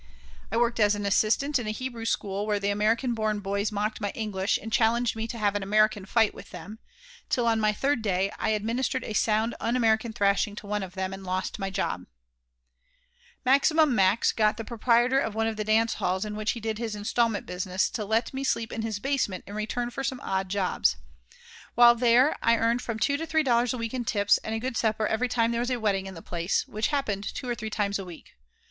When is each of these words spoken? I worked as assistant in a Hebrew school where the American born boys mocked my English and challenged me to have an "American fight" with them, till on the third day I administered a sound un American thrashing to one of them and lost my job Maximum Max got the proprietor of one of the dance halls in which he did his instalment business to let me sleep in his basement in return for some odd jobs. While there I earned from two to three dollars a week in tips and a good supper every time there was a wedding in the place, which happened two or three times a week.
I 0.51 0.57
worked 0.57 0.79
as 0.79 0.95
assistant 0.95 1.59
in 1.59 1.67
a 1.67 1.69
Hebrew 1.69 2.05
school 2.05 2.47
where 2.47 2.59
the 2.59 2.71
American 2.71 3.13
born 3.13 3.39
boys 3.39 3.71
mocked 3.71 4.01
my 4.01 4.09
English 4.15 4.57
and 4.59 4.73
challenged 4.73 5.15
me 5.15 5.27
to 5.27 5.37
have 5.37 5.53
an 5.55 5.61
"American 5.61 6.07
fight" 6.07 6.33
with 6.33 6.49
them, 6.49 6.79
till 7.29 7.45
on 7.45 7.61
the 7.61 7.71
third 7.71 8.01
day 8.01 8.31
I 8.39 8.49
administered 8.49 9.03
a 9.03 9.13
sound 9.13 9.53
un 9.59 9.75
American 9.75 10.11
thrashing 10.11 10.55
to 10.55 10.65
one 10.65 10.81
of 10.81 10.95
them 10.95 11.13
and 11.13 11.23
lost 11.23 11.59
my 11.59 11.69
job 11.69 12.07
Maximum 13.45 13.93
Max 13.93 14.31
got 14.31 14.57
the 14.57 14.63
proprietor 14.63 15.19
of 15.19 15.35
one 15.35 15.45
of 15.45 15.55
the 15.55 15.63
dance 15.63 15.93
halls 15.93 16.25
in 16.25 16.35
which 16.35 16.53
he 16.53 16.59
did 16.59 16.79
his 16.79 16.95
instalment 16.95 17.45
business 17.45 17.87
to 17.91 18.03
let 18.03 18.33
me 18.33 18.43
sleep 18.43 18.71
in 18.71 18.81
his 18.81 18.97
basement 18.99 19.43
in 19.45 19.53
return 19.53 19.91
for 19.91 20.03
some 20.03 20.19
odd 20.21 20.49
jobs. 20.49 20.95
While 21.75 21.93
there 21.93 22.35
I 22.41 22.57
earned 22.57 22.81
from 22.81 22.97
two 22.97 23.17
to 23.17 23.27
three 23.27 23.43
dollars 23.43 23.71
a 23.71 23.77
week 23.77 23.93
in 23.93 24.05
tips 24.05 24.39
and 24.39 24.55
a 24.55 24.59
good 24.59 24.77
supper 24.77 25.05
every 25.05 25.27
time 25.29 25.51
there 25.51 25.61
was 25.61 25.69
a 25.69 25.79
wedding 25.79 26.07
in 26.07 26.15
the 26.15 26.23
place, 26.23 26.67
which 26.67 26.87
happened 26.87 27.31
two 27.35 27.47
or 27.47 27.53
three 27.53 27.69
times 27.69 27.99
a 27.99 28.03
week. 28.05 28.33